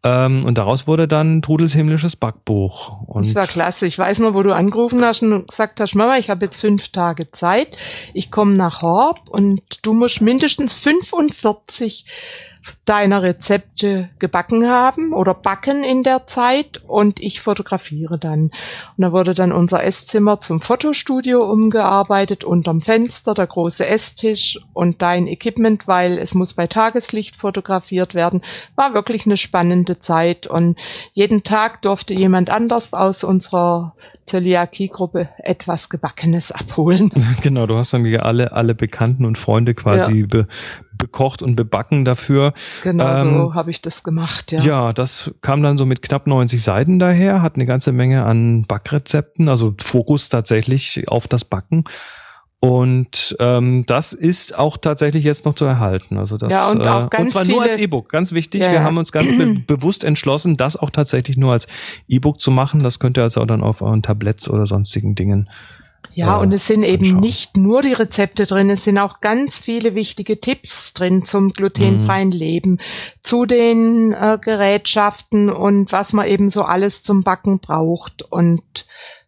Ähm, 0.07 0.45
und 0.45 0.57
daraus 0.57 0.87
wurde 0.87 1.09
dann 1.09 1.43
Trudels 1.43 1.73
himmlisches 1.73 2.15
Backbuch. 2.15 3.01
Und 3.07 3.27
das 3.27 3.35
war 3.35 3.47
klasse. 3.47 3.87
Ich 3.87 3.99
weiß 3.99 4.21
nur, 4.21 4.35
wo 4.35 4.43
du 4.43 4.55
angerufen 4.55 5.03
hast 5.05 5.23
und 5.23 5.49
gesagt 5.49 5.81
hast, 5.81 5.97
Mama, 5.97 6.17
ich 6.17 6.31
habe 6.31 6.45
jetzt 6.45 6.61
fünf 6.61 6.91
Tage 6.91 7.31
Zeit. 7.33 7.77
Ich 8.15 8.31
komme 8.31 8.55
nach 8.55 8.83
Horb 8.83 9.29
und 9.29 9.63
du 9.83 9.95
musst 9.95 10.21
mindestens 10.21 10.75
45 10.75 12.07
deiner 12.85 13.23
Rezepte 13.23 14.11
gebacken 14.19 14.69
haben 14.69 15.13
oder 15.13 15.35
backen 15.35 15.85
in 15.85 16.03
der 16.03 16.27
Zeit 16.27 16.83
und 16.87 17.21
ich 17.21 17.41
fotografiere 17.41 18.19
dann. 18.19 18.51
Und 18.97 18.99
da 18.99 19.13
wurde 19.13 19.35
dann 19.35 19.53
unser 19.53 19.85
Esszimmer 19.85 20.41
zum 20.41 20.61
Fotostudio 20.61 21.41
umgearbeitet, 21.41 22.45
unterm 22.45 22.81
Fenster 22.81 23.35
der 23.35 23.47
große 23.47 23.87
Esstisch 23.87 24.59
und 24.73 25.03
dein 25.03 25.27
Equipment, 25.27 25.87
weil 25.87 26.19
es 26.19 26.35
muss 26.35 26.55
bei 26.55 26.67
Tageslicht 26.67 27.37
fotografiert 27.37 28.15
werden. 28.15 28.43
War 28.75 28.95
wirklich 28.95 29.27
eine 29.27 29.37
spannende 29.37 29.99
Zeit 29.99 30.47
und 30.47 30.77
jeden 31.13 31.43
Tag 31.43 31.83
durfte 31.83 32.15
jemand 32.15 32.51
anders 32.51 32.93
aus 32.93 33.25
unserer 33.25 33.95
Zöliakie-Gruppe 34.27 35.29
etwas 35.39 35.89
Gebackenes 35.89 36.53
abholen. 36.53 37.11
Genau, 37.43 37.67
du 37.67 37.77
hast 37.77 37.93
dann 37.93 38.05
alle, 38.17 38.53
alle 38.53 38.75
Bekannten 38.75 39.25
und 39.25 39.39
Freunde 39.39 39.75
quasi 39.75 40.21
ja. 40.21 40.27
be, 40.27 40.49
bekocht 40.99 41.43
und 41.43 41.57
bebacken 41.57 42.05
dafür. 42.05 42.53
Genau, 42.83 43.17
ähm, 43.17 43.35
so 43.35 43.55
habe 43.55 43.71
ich 43.71 43.83
das 43.83 44.03
gemacht, 44.03 44.53
ja. 44.53 44.61
Ja, 44.61 44.93
das 44.93 45.31
kam 45.41 45.63
dann 45.63 45.79
so 45.79 45.87
mit 45.87 46.03
knapp 46.03 46.27
90 46.27 46.63
Seiten 46.63 46.99
daher, 46.99 47.43
hat 47.43 47.57
eine 47.57 47.67
ganze 47.67 47.93
Menge 47.93 48.25
an 48.25 48.65
Backrezepten, 48.67 49.49
also 49.49 49.75
Fokus 49.81 50.29
tatsächlich 50.29 51.09
auf 51.09 51.29
das 51.29 51.45
Backen. 51.45 51.85
Und 52.59 53.37
ähm, 53.39 53.85
das 53.87 54.13
ist 54.13 54.59
auch 54.59 54.79
tatsächlich 54.79 55.25
jetzt 55.25 55.45
noch 55.45 55.55
zu 55.55 55.67
erhalten. 55.67 56.17
Also 56.17 56.37
das 56.39 56.53
ja, 56.53 56.71
und, 56.71 56.81
auch 56.81 57.07
äh, 57.07 57.09
ganz 57.11 57.23
und 57.23 57.31
zwar 57.31 57.45
nur 57.45 57.63
als 57.63 57.77
E-Book. 57.77 58.09
Ganz 58.09 58.33
wichtig. 58.33 58.63
Ja, 58.63 58.73
wir 58.73 58.83
haben 58.83 58.97
uns 58.97 59.13
ganz 59.13 59.37
be 59.37 59.63
bewusst 59.67 60.05
entschlossen, 60.05 60.57
das 60.57 60.77
auch 60.77 60.91
tatsächlich 60.91 61.37
nur 61.37 61.53
als 61.53 61.69
E-Book 62.09 62.41
zu 62.41 62.51
machen. 62.51 62.83
Das 62.83 62.99
könnt 62.99 63.19
ihr 63.19 63.23
also 63.23 63.43
auch 63.43 63.47
dann 63.47 63.63
auf 63.63 63.83
euren 63.83 64.03
Tabletts 64.03 64.49
oder 64.49 64.67
sonstigen 64.67 65.15
Dingen. 65.15 65.51
Ja, 66.13 66.37
und 66.37 66.53
es 66.53 66.67
sind 66.67 66.83
eben 66.83 67.05
anschauen. 67.05 67.21
nicht 67.21 67.57
nur 67.57 67.83
die 67.83 67.93
Rezepte 67.93 68.47
drin, 68.47 68.71
es 68.71 68.85
sind 68.85 68.99
auch 68.99 69.21
ganz 69.21 69.59
viele 69.59 69.95
wichtige 69.95 70.41
Tipps 70.41 70.95
drin 70.95 71.25
zum 71.25 71.53
glutenfreien 71.53 72.29
mhm. 72.29 72.35
Leben, 72.35 72.79
zu 73.23 73.47
den 73.47 74.13
äh, 74.13 74.39
Gerätschaften 74.41 75.51
und 75.51 75.93
was 75.93 76.13
man 76.13 76.27
eben 76.27 76.49
so 76.49 76.63
alles 76.63 77.03
zum 77.03 77.23
Backen 77.23 77.61
braucht 77.61 78.23
und 78.23 78.63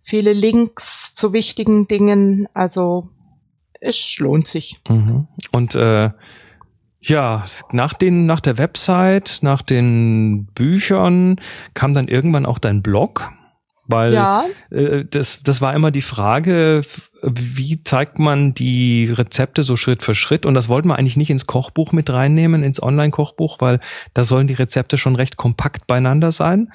viele 0.01 0.33
Links 0.33 1.15
zu 1.15 1.33
wichtigen 1.33 1.87
Dingen. 1.87 2.49
Also 2.55 3.09
es 3.81 4.19
lohnt 4.19 4.49
sich. 4.49 4.81
Mhm. 4.89 5.29
Und 5.53 5.75
äh, 5.75 6.11
ja, 7.01 7.45
nach 7.71 7.95
den, 7.95 8.27
nach 8.27 8.41
der 8.41 8.59
Website, 8.59 9.39
nach 9.43 9.63
den 9.63 10.47
Büchern 10.47 11.37
kam 11.75 11.95
dann 11.95 12.09
irgendwann 12.09 12.47
auch 12.47 12.59
dein 12.59 12.83
Blog. 12.83 13.31
Weil 13.89 14.13
ja. 14.13 14.45
äh, 14.71 15.05
das, 15.05 15.41
das 15.43 15.61
war 15.61 15.75
immer 15.75 15.91
die 15.91 16.03
Frage, 16.03 16.83
wie 17.23 17.83
zeigt 17.83 18.19
man 18.19 18.53
die 18.55 19.07
Rezepte 19.07 19.63
so 19.63 19.77
Schritt 19.77 20.03
für 20.03 20.15
Schritt? 20.15 20.45
Und 20.47 20.55
das 20.55 20.69
wollten 20.69 20.89
wir 20.89 20.99
eigentlich 20.99 21.17
nicht 21.17 21.31
ins 21.31 21.47
Kochbuch 21.47 21.93
mit 21.93 22.11
reinnehmen, 22.11 22.63
ins 22.63 22.83
Online-Kochbuch, 22.83 23.61
weil 23.61 23.81
da 24.13 24.25
sollen 24.25 24.47
die 24.47 24.55
Rezepte 24.55 24.99
schon 24.99 25.17
recht 25.17 25.39
kompakt 25.39 25.87
beieinander 25.87 26.33
sein. 26.33 26.71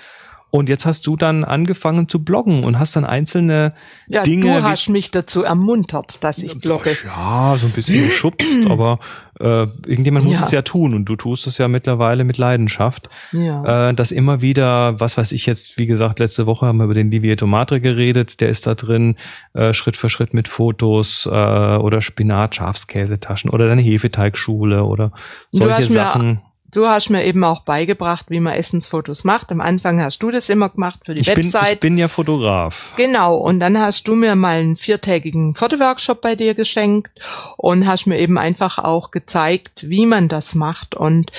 Und 0.56 0.70
jetzt 0.70 0.86
hast 0.86 1.08
du 1.08 1.16
dann 1.16 1.44
angefangen 1.44 2.08
zu 2.08 2.24
bloggen 2.24 2.64
und 2.64 2.78
hast 2.78 2.96
dann 2.96 3.06
einzelne 3.06 3.74
ja, 4.06 4.22
Dinge. 4.22 4.60
Du 4.60 4.64
hast 4.64 4.88
mich 4.88 5.10
dazu 5.10 5.42
ermuntert, 5.42 6.24
dass 6.24 6.38
ich 6.38 6.62
blogge. 6.62 6.96
Ja, 7.04 7.58
so 7.60 7.66
ein 7.66 7.72
bisschen 7.72 8.08
geschubst, 8.08 8.48
aber 8.70 9.00
äh, 9.40 9.64
irgendjemand 9.88 10.26
muss 10.26 10.36
Ja. 10.36 10.46
es 10.46 10.52
ja 10.52 10.62
tun 10.62 10.94
und 10.94 11.06
du 11.06 11.16
tust 11.16 11.48
es 11.48 11.58
ja 11.58 11.68
mittlerweile 11.68 12.24
mit 12.24 12.38
Leidenschaft. 12.38 13.10
Ja. 13.32 13.90
Äh, 13.90 13.94
dass 13.96 14.12
immer 14.12 14.44
wieder, 14.44 15.00
was 15.00 15.18
weiß 15.18 15.32
ich 15.32 15.48
jetzt, 15.48 15.80
wie 15.80 15.88
gesagt, 15.88 16.20
letzte 16.20 16.46
Woche 16.46 16.68
haben 16.68 16.78
wir 16.78 16.84
über 16.84 16.94
den 16.94 17.10
Livieto 17.10 17.48
Matre 17.48 17.82
geredet, 17.82 18.40
der 18.40 18.50
ist 18.50 18.68
da 18.68 18.76
drin, 18.76 19.16
äh, 19.54 19.74
Schritt 19.74 19.98
für 19.98 20.10
Schritt 20.10 20.36
mit 20.36 20.48
Fotos 20.48 21.26
äh, 21.26 21.30
oder 21.32 22.00
Spinat, 22.02 22.54
Schafskäsetaschen 22.54 23.50
oder 23.50 23.68
deine 23.68 23.82
Hefeteigschule 23.82 24.84
oder 24.84 25.14
solche 25.52 25.82
Sachen. 25.90 26.42
Du 26.74 26.88
hast 26.88 27.10
mir 27.10 27.24
eben 27.24 27.44
auch 27.44 27.62
beigebracht, 27.62 28.26
wie 28.30 28.40
man 28.40 28.54
Essensfotos 28.54 29.24
macht. 29.24 29.52
Am 29.52 29.62
Anfang 29.62 30.02
hast 30.02 30.24
du 30.24 30.32
das 30.32 30.50
immer 30.50 30.70
gemacht 30.70 31.02
für 31.06 31.14
die 31.14 31.22
Ich 31.22 31.28
bin, 31.34 31.46
Website. 31.46 31.74
ich 31.74 31.80
bin 31.80 31.98
ja 31.98 32.08
Fotograf. 32.08 32.94
Genau, 32.98 33.36
und 33.38 33.60
dann 33.60 33.78
hast 33.80 34.08
du 34.08 34.16
mir 34.16 34.36
mal 34.36 34.58
einen 34.58 34.76
viertägigen 34.76 35.54
Fotoworkshop 35.54 36.22
bei 36.22 36.36
dir 36.36 36.56
geschenkt 36.56 37.12
und 37.58 37.86
hast 37.86 38.08
mir 38.08 38.18
eben 38.20 38.38
einfach 38.38 38.80
auch 38.80 39.12
gezeigt, 39.12 39.88
wie 39.88 40.08
man 40.08 40.30
das 40.30 40.56
macht. 40.56 40.96
Und 40.96 41.32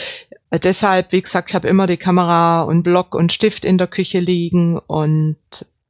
äh, 0.51 0.61
deshalb, 0.61 1.11
wie 1.11 1.23
gesagt, 1.23 1.51
ich 1.51 1.55
habe 1.57 1.67
immer 1.67 1.89
die 1.89 1.97
Kamera 1.97 2.63
und 2.63 2.85
Block 2.85 3.15
und 3.15 3.33
Stift 3.33 3.65
in 3.65 3.77
der 3.77 3.89
Küche 3.89 4.21
liegen 4.21 4.79
und 4.79 5.37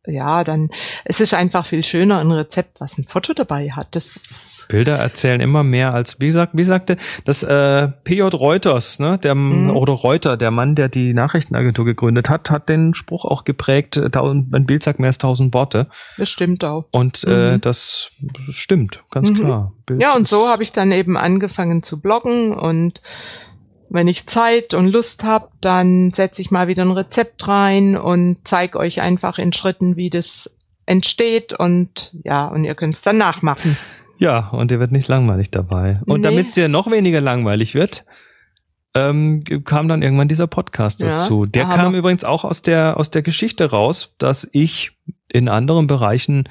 ja, 0.07 0.45
dann, 0.45 0.71
es 1.05 1.21
ist 1.21 1.33
einfach 1.35 1.67
viel 1.67 1.83
schöner, 1.83 2.19
ein 2.21 2.31
Rezept, 2.31 2.81
was 2.81 2.99
ein 2.99 3.05
Foto 3.09 3.33
dabei 3.35 3.71
hat. 3.71 3.89
Das, 3.97 4.67
Bilder 4.69 4.97
erzählen 4.99 5.41
immer 5.41 5.63
mehr 5.63 5.93
als, 5.95 6.21
wie 6.21 6.31
sagt, 6.31 6.53
wie 6.57 6.65
sagte 6.65 6.97
das 7.25 7.43
äh, 7.43 7.89
PJ 8.05 8.23
Reuters, 8.23 8.99
ne, 8.99 9.19
der 9.19 9.35
Mhm. 9.35 9.71
oder 9.77 9.93
Reuter, 9.93 10.37
der 10.37 10.51
Mann, 10.51 10.75
der 10.75 10.89
die 10.89 11.13
Nachrichtenagentur 11.15 11.85
gegründet 11.85 12.29
hat, 12.31 12.51
hat 12.51 12.69
den 12.69 12.95
Spruch 12.95 13.25
auch 13.25 13.45
geprägt, 13.45 13.97
äh, 13.97 14.11
tausend- 14.11 14.55
ein 14.55 14.67
Bild 14.67 14.83
sagt 14.83 15.01
mehr 15.01 15.09
als 15.09 15.19
tausend 15.19 15.53
Worte. 15.55 15.89
das 16.19 16.29
stimmt 16.31 16.65
auch. 16.65 16.85
Und 16.91 17.25
äh, 17.25 17.55
Mhm. 17.55 17.61
das 17.61 18.11
stimmt, 18.51 19.03
ganz 19.11 19.31
Mhm. 19.31 19.35
klar. 19.35 19.73
Bild 19.87 20.01
Ja, 20.03 20.15
und 20.15 20.29
so 20.29 20.49
habe 20.49 20.63
ich 20.63 20.73
dann 20.73 20.93
eben 20.93 21.17
angefangen 21.17 21.83
zu 21.83 22.01
bloggen 22.01 22.53
und 22.55 23.01
wenn 23.95 24.09
ich 24.09 24.27
Zeit 24.27 24.75
und 24.75 24.89
Lust 24.89 25.25
habe, 25.25 25.49
dann 25.61 26.13
setze 26.13 26.43
ich 26.43 26.51
mal 26.51 26.69
wieder 26.69 26.83
ein 26.83 26.91
Rezept 26.91 27.47
rein 27.49 27.97
und 27.97 28.39
zeige 28.45 28.79
euch 28.79 29.01
einfach 29.01 29.39
in 29.39 29.53
Schritten, 29.53 29.97
wie 29.97 30.11
das 30.11 30.51
entsteht 30.85 31.53
und 31.55 32.15
ja, 32.25 32.47
und 32.47 32.65
ihr 32.65 32.75
könnt 32.75 32.95
es 32.97 33.03
dann 33.03 33.17
nachmachen. 33.17 33.77
Ja, 34.19 34.49
und 34.51 34.71
dir 34.71 34.81
wird 34.81 34.93
nicht 34.93 35.09
langweilig 35.09 35.51
dabei. 35.51 36.01
Und 36.07 36.21
Nee. 36.21 36.29
damit 36.29 36.47
es 36.47 36.53
dir 36.53 36.69
noch 36.69 36.91
weniger 36.91 37.21
langweilig 37.21 37.75
wird, 37.75 38.05
ähm, 38.95 39.43
kam 39.65 39.89
dann 39.89 40.03
irgendwann 40.03 40.29
dieser 40.29 40.47
Podcast 40.47 41.03
Ja, 41.03 41.11
dazu. 41.11 41.47
Der 41.47 41.65
kam 41.67 41.95
übrigens 41.95 42.25
auch 42.25 42.45
aus 42.45 42.63
der, 42.63 42.97
aus 42.97 43.11
der 43.11 43.23
Geschichte 43.23 43.71
raus, 43.71 44.15
dass 44.19 44.49
ich 44.53 44.93
in 45.29 45.49
anderen 45.49 45.87
Bereichen 45.87 46.49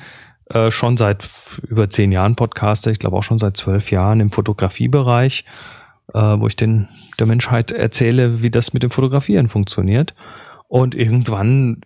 äh, 0.49 0.71
schon 0.71 0.97
seit 0.97 1.25
über 1.67 1.89
zehn 1.89 2.11
Jahren 2.11 2.35
podcaste, 2.35 2.91
ich 2.91 2.99
glaube 2.99 3.17
auch 3.17 3.23
schon 3.23 3.39
seit 3.39 3.55
zwölf 3.55 3.91
Jahren 3.91 4.19
im 4.19 4.29
Fotografiebereich, 4.29 5.45
äh, 6.13 6.19
wo 6.19 6.47
ich 6.47 6.55
den, 6.55 6.87
der 7.19 7.27
Menschheit 7.27 7.71
erzähle, 7.71 8.41
wie 8.41 8.49
das 8.49 8.73
mit 8.73 8.83
dem 8.83 8.89
Fotografieren 8.89 9.49
funktioniert. 9.49 10.13
Und 10.67 10.95
irgendwann 10.95 11.81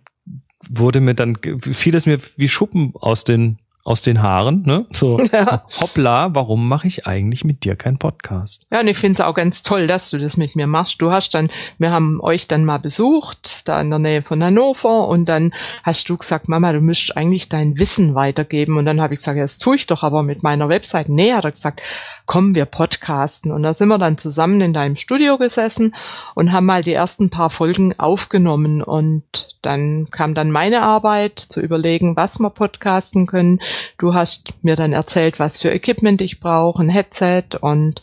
wurde 0.68 1.00
mir 1.00 1.14
dann, 1.14 1.38
fiel 1.60 1.94
es 1.94 2.06
mir 2.06 2.18
wie 2.36 2.48
Schuppen 2.48 2.92
aus 2.94 3.24
den, 3.24 3.58
aus 3.88 4.02
den 4.02 4.22
Haaren, 4.22 4.64
ne? 4.66 4.84
So, 4.90 5.18
Ja. 5.32 5.62
hoppla, 5.80 6.34
warum 6.34 6.68
mache 6.68 6.86
ich 6.86 7.06
eigentlich 7.06 7.44
mit 7.44 7.64
dir 7.64 7.74
keinen 7.74 7.96
Podcast? 7.98 8.66
Ja, 8.70 8.80
und 8.80 8.88
ich 8.88 8.98
finde 8.98 9.22
es 9.22 9.26
auch 9.26 9.34
ganz 9.34 9.62
toll, 9.62 9.86
dass 9.86 10.10
du 10.10 10.18
das 10.18 10.36
mit 10.36 10.56
mir 10.56 10.66
machst. 10.66 11.00
Du 11.00 11.10
hast 11.10 11.30
dann, 11.32 11.50
wir 11.78 11.90
haben 11.90 12.20
euch 12.20 12.46
dann 12.48 12.66
mal 12.66 12.76
besucht, 12.78 13.66
da 13.66 13.80
in 13.80 13.88
der 13.88 13.98
Nähe 13.98 14.20
von 14.22 14.44
Hannover, 14.44 15.08
und 15.08 15.24
dann 15.24 15.54
hast 15.84 16.06
du 16.10 16.18
gesagt, 16.18 16.50
Mama, 16.50 16.72
du 16.74 16.82
müsst 16.82 17.16
eigentlich 17.16 17.48
dein 17.48 17.78
Wissen 17.78 18.14
weitergeben. 18.14 18.76
Und 18.76 18.84
dann 18.84 19.00
habe 19.00 19.14
ich 19.14 19.20
gesagt, 19.20 19.38
ja, 19.38 19.44
das 19.44 19.56
tue 19.56 19.76
ich 19.76 19.86
doch 19.86 20.02
aber 20.02 20.22
mit 20.22 20.42
meiner 20.42 20.68
Website. 20.68 21.08
Nee, 21.08 21.32
hat 21.32 21.46
er 21.46 21.52
gesagt, 21.52 21.80
komm, 22.26 22.54
wir 22.54 22.66
podcasten. 22.66 23.52
Und 23.52 23.62
da 23.62 23.72
sind 23.72 23.88
wir 23.88 23.96
dann 23.98 24.18
zusammen 24.18 24.60
in 24.60 24.74
deinem 24.74 24.96
Studio 24.96 25.38
gesessen 25.38 25.94
und 26.34 26.52
haben 26.52 26.66
mal 26.66 26.82
die 26.82 26.92
ersten 26.92 27.30
paar 27.30 27.48
Folgen 27.48 27.98
aufgenommen. 27.98 28.82
Und 28.82 29.56
dann 29.68 30.08
kam 30.10 30.34
dann 30.34 30.50
meine 30.50 30.82
Arbeit, 30.82 31.38
zu 31.38 31.60
überlegen, 31.60 32.16
was 32.16 32.38
wir 32.40 32.50
podcasten 32.50 33.26
können. 33.26 33.60
Du 33.98 34.14
hast 34.14 34.48
mir 34.62 34.74
dann 34.76 34.92
erzählt, 34.92 35.38
was 35.38 35.60
für 35.60 35.70
Equipment 35.70 36.20
ich 36.22 36.40
brauche, 36.40 36.82
ein 36.82 36.88
Headset 36.88 37.44
und 37.60 38.02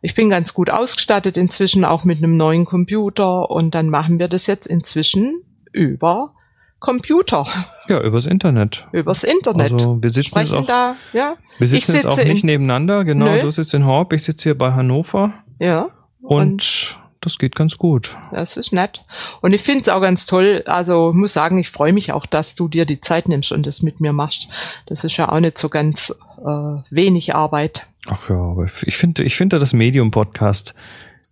ich 0.00 0.14
bin 0.14 0.30
ganz 0.30 0.54
gut 0.54 0.70
ausgestattet 0.70 1.36
inzwischen 1.36 1.84
auch 1.84 2.04
mit 2.04 2.18
einem 2.18 2.36
neuen 2.36 2.64
Computer 2.64 3.50
und 3.50 3.74
dann 3.74 3.88
machen 3.90 4.18
wir 4.18 4.28
das 4.28 4.46
jetzt 4.46 4.66
inzwischen 4.66 5.42
über 5.72 6.34
Computer, 6.78 7.46
Ja, 7.88 8.00
übers 8.00 8.26
Internet. 8.26 8.86
übers 8.92 9.24
Internet. 9.24 9.72
Also 9.72 10.02
wir 10.02 10.10
sitzen 10.10 10.18
jetzt 10.38 10.48
Sprechen 10.48 10.64
auch, 10.64 10.66
da, 10.66 10.96
ja, 11.12 11.36
wir 11.58 11.66
sitzen 11.68 11.94
jetzt 11.94 12.06
auch 12.06 12.16
nicht 12.16 12.42
in- 12.42 12.46
nebeneinander, 12.46 13.04
genau. 13.04 13.26
Nö. 13.26 13.42
Du 13.42 13.50
sitzt 13.50 13.74
in 13.74 13.86
Horb, 13.86 14.12
ich 14.12 14.24
sitze 14.24 14.44
hier 14.44 14.58
bei 14.58 14.72
Hannover 14.72 15.32
ja. 15.60 15.88
und, 16.22 16.98
das 17.22 17.38
geht 17.38 17.56
ganz 17.56 17.78
gut. 17.78 18.14
Das 18.32 18.56
ist 18.56 18.72
nett. 18.72 19.00
Und 19.40 19.54
ich 19.54 19.62
finde 19.62 19.82
es 19.82 19.88
auch 19.88 20.00
ganz 20.00 20.26
toll. 20.26 20.62
Also 20.66 21.10
ich 21.10 21.16
muss 21.16 21.32
sagen, 21.32 21.58
ich 21.58 21.70
freue 21.70 21.92
mich 21.92 22.12
auch, 22.12 22.26
dass 22.26 22.54
du 22.54 22.68
dir 22.68 22.84
die 22.84 23.00
Zeit 23.00 23.28
nimmst 23.28 23.52
und 23.52 23.66
das 23.66 23.82
mit 23.82 24.00
mir 24.00 24.12
machst. 24.12 24.48
Das 24.86 25.04
ist 25.04 25.16
ja 25.16 25.30
auch 25.30 25.40
nicht 25.40 25.56
so 25.56 25.68
ganz 25.68 26.14
äh, 26.40 26.44
wenig 26.90 27.34
Arbeit. 27.34 27.86
Ach 28.08 28.28
ja, 28.28 28.36
aber 28.36 28.66
ich 28.82 28.96
finde, 28.96 29.22
ich 29.22 29.36
finde 29.36 29.58
das 29.58 29.72
Medium-Podcast 29.72 30.74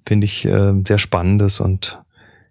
finde 0.07 0.25
ich 0.25 0.45
äh, 0.45 0.73
sehr 0.87 0.99
spannendes 0.99 1.61
und 1.61 1.99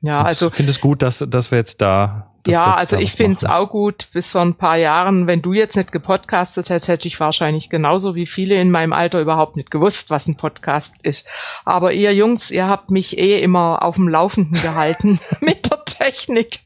Ja, 0.02 0.24
also 0.24 0.48
ich 0.48 0.54
finde 0.54 0.72
es 0.72 0.80
gut, 0.80 1.02
dass, 1.02 1.26
dass 1.28 1.52
wir 1.52 1.58
jetzt 1.58 1.82
da. 1.82 2.29
Wir 2.46 2.54
ja, 2.54 2.76
also 2.76 2.98
ich 2.98 3.12
finde 3.12 3.38
es 3.38 3.46
auch 3.46 3.70
gut. 3.70 4.08
Bis 4.14 4.32
vor 4.32 4.42
ein 4.42 4.56
paar 4.56 4.78
Jahren, 4.78 5.28
wenn 5.28 5.42
du 5.42 5.54
jetzt 5.54 5.76
nicht 5.76 5.92
gepodcastet 5.92 6.70
hättest, 6.70 6.88
hätte 6.88 7.08
ich 7.08 7.20
wahrscheinlich 7.20 7.70
genauso 7.70 8.16
wie 8.16 8.26
viele 8.26 8.60
in 8.60 8.72
meinem 8.72 8.94
Alter 8.94 9.20
überhaupt 9.20 9.58
nicht 9.58 9.72
gewusst, 9.72 10.10
was 10.10 10.28
ein 10.28 10.38
Podcast 10.38 10.96
ist. 11.04 11.26
Aber 11.66 11.94
ihr 11.94 12.14
Jungs, 12.14 12.52
ihr 12.52 12.68
habt 12.68 12.92
mich 12.92 13.18
eh 13.18 13.40
immer 13.40 13.84
auf 13.84 13.96
dem 13.96 14.08
Laufenden 14.08 14.62
gehalten 14.62 15.20
mit 15.42 15.70
der 15.70 15.84
Technik. 15.86 16.60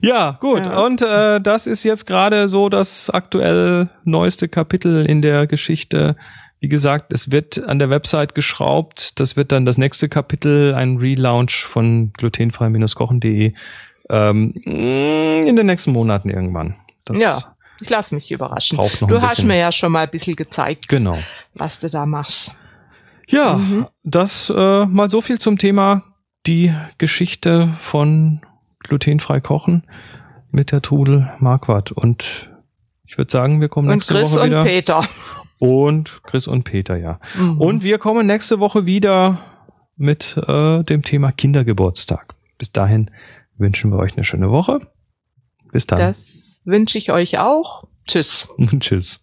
Ja, 0.00 0.38
gut. 0.40 0.66
Ja. 0.66 0.84
Und 0.84 1.02
äh, 1.02 1.40
das 1.40 1.66
ist 1.66 1.84
jetzt 1.84 2.06
gerade 2.06 2.48
so 2.48 2.68
das 2.68 3.10
aktuell 3.10 3.88
neueste 4.04 4.48
Kapitel 4.48 5.06
in 5.06 5.22
der 5.22 5.46
Geschichte. 5.46 6.16
Wie 6.60 6.68
gesagt, 6.68 7.12
es 7.12 7.30
wird 7.30 7.62
an 7.62 7.78
der 7.78 7.90
Website 7.90 8.34
geschraubt. 8.34 9.20
Das 9.20 9.36
wird 9.36 9.52
dann 9.52 9.66
das 9.66 9.78
nächste 9.78 10.08
Kapitel, 10.08 10.74
ein 10.74 10.96
Relaunch 10.96 11.64
von 11.64 12.12
glutenfrei-kochen.de 12.14 13.52
ähm, 14.10 14.52
in 14.64 15.56
den 15.56 15.66
nächsten 15.66 15.92
Monaten 15.92 16.30
irgendwann. 16.30 16.76
Das 17.04 17.20
Ja. 17.20 17.38
Ich 17.80 17.90
lasse 17.90 18.14
mich 18.14 18.30
überraschen. 18.32 18.78
braucht 18.78 19.02
noch 19.02 19.08
Du 19.08 19.20
hast 19.20 19.44
mir 19.44 19.58
ja 19.58 19.70
schon 19.70 19.92
mal 19.92 20.04
ein 20.04 20.10
bisschen 20.10 20.34
gezeigt, 20.34 20.88
Genau. 20.88 21.16
was 21.54 21.78
du 21.78 21.90
da 21.90 22.06
machst. 22.06 22.56
Ja, 23.28 23.56
Mhm. 23.56 23.86
das 24.02 24.48
äh, 24.54 24.86
mal 24.86 25.10
so 25.10 25.20
viel 25.20 25.38
zum 25.38 25.58
Thema 25.58 26.02
die 26.46 26.72
Geschichte 26.98 27.76
von 27.80 28.40
glutenfrei 28.80 29.40
kochen 29.40 29.82
mit 30.50 30.72
der 30.72 30.80
Trudel 30.80 31.28
Marquardt. 31.38 31.92
Und 31.92 32.50
ich 33.04 33.18
würde 33.18 33.30
sagen, 33.30 33.60
wir 33.60 33.68
kommen 33.68 33.88
Und 33.88 33.94
nächste 33.96 34.14
Chris 34.14 34.32
Woche 34.32 34.40
und 34.42 34.46
wieder. 34.50 34.62
Peter. 34.64 35.08
Und 35.58 36.20
Chris 36.22 36.46
und 36.46 36.64
Peter, 36.64 36.96
ja. 36.96 37.18
Mhm. 37.38 37.60
Und 37.60 37.82
wir 37.82 37.98
kommen 37.98 38.26
nächste 38.26 38.58
Woche 38.60 38.86
wieder 38.86 39.40
mit 39.96 40.36
äh, 40.46 40.82
dem 40.84 41.02
Thema 41.02 41.32
Kindergeburtstag. 41.32 42.34
Bis 42.58 42.72
dahin 42.72 43.10
wünschen 43.58 43.90
wir 43.90 43.98
euch 43.98 44.14
eine 44.14 44.24
schöne 44.24 44.50
Woche. 44.50 44.80
Bis 45.72 45.86
dann. 45.86 45.98
das 45.98 46.60
wünsche 46.64 46.98
ich 46.98 47.10
euch 47.10 47.38
auch. 47.38 47.84
Tschüss. 48.06 48.48
Tschüss. 48.80 49.22